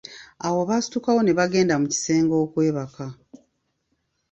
[0.45, 3.05] Awo baasitukawo ne bagenda mu kisenge okwebaka.